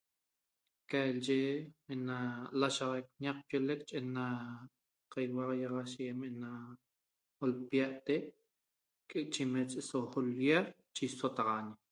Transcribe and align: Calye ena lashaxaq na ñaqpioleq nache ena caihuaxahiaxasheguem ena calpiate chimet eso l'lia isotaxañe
Calye 0.89 1.41
ena 1.93 2.17
lashaxaq 2.59 3.05
na 3.11 3.19
ñaqpioleq 3.23 3.79
nache 3.83 3.95
ena 4.01 4.23
caihuaxahiaxasheguem 5.11 6.19
ena 6.29 6.51
calpiate 7.37 8.15
chimet 9.33 9.69
eso 9.81 9.97
l'lia 10.25 10.59
isotaxañe 11.07 11.73